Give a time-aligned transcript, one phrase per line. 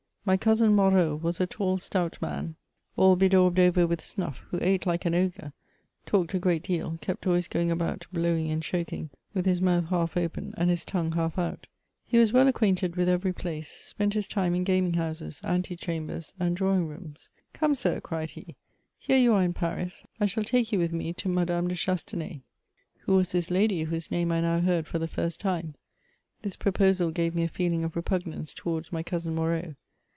[0.23, 2.55] My cousin Moreau, was a tall, stout man,
[2.95, 5.51] all bedaubed over with snuff, who ate like an ogre,
[6.05, 10.15] talked a great deal, kept always going about, blowing and choking, with his mouth half
[10.15, 11.65] open, and his tongue half out.
[12.05, 16.35] He was w^ acquainted with every place, spent his time in gaming houses, anti chambers,
[16.39, 17.31] and drawing rooms.
[17.53, 20.77] '^ Come, sir," cried he, *' here you are in Paris; I shall take you
[20.77, 22.41] with me to Madame: de Chastenay's."
[23.05, 25.73] Who was this l&dy, whose name I now heard for the first time?
[26.43, 29.73] This proposal gave me a feeling of repugnance towards my cousin Moreau.